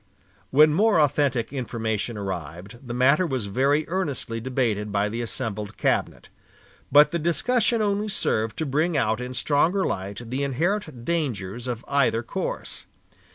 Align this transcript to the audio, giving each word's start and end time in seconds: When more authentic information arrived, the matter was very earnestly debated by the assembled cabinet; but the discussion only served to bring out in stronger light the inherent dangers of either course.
When 0.49 0.73
more 0.73 0.99
authentic 0.99 1.53
information 1.53 2.17
arrived, 2.17 2.79
the 2.81 2.91
matter 2.95 3.27
was 3.27 3.45
very 3.45 3.87
earnestly 3.87 4.39
debated 4.41 4.91
by 4.91 5.09
the 5.09 5.21
assembled 5.21 5.77
cabinet; 5.77 6.27
but 6.91 7.11
the 7.11 7.19
discussion 7.19 7.83
only 7.83 8.09
served 8.09 8.57
to 8.57 8.65
bring 8.65 8.97
out 8.97 9.21
in 9.21 9.35
stronger 9.35 9.85
light 9.85 10.31
the 10.31 10.41
inherent 10.43 11.05
dangers 11.05 11.67
of 11.67 11.85
either 11.87 12.23
course. 12.23 12.87